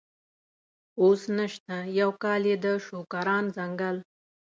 اوس 1.01 1.21
نشته، 1.37 1.75
یو 1.99 2.09
کال 2.23 2.41
یې 2.49 2.55
د 2.63 2.67
شوکران 2.85 3.43
ځنګل. 3.55 3.97